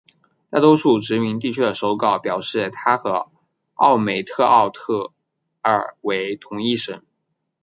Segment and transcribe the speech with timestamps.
[0.49, 3.29] 大多数殖民时期的手稿表示她与
[3.75, 5.13] 奥梅特奥特
[5.61, 7.03] 尔为同一神。